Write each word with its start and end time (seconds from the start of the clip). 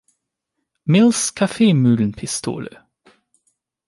Mills 0.85 1.29
Kaffeemühlenpistole. 1.35 2.81